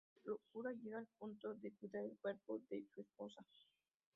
Su 0.23 0.31
locura 0.31 0.71
llega 0.73 0.97
al 0.97 1.05
punto 1.19 1.53
de 1.53 1.71
cuidar 1.73 2.03
el 2.03 2.17
cuerpo 2.19 2.59
de 2.71 2.83
su 2.95 3.01
esposa. 3.01 3.45